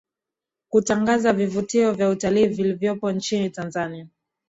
[0.69, 4.07] kutangaza vivutio vya utalii vilivyopo nchini Tanzania